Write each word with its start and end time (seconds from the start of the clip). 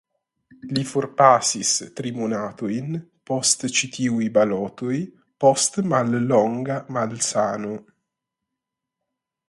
Li 0.77 0.83
forpasis 0.91 1.73
tri 1.99 2.13
monatojn 2.15 2.97
post 3.31 3.67
ĉi 3.79 3.91
tiuj 3.97 4.31
balotoj 4.39 4.97
post 5.45 5.81
mallonga 5.93 6.81
malsano. 6.99 7.79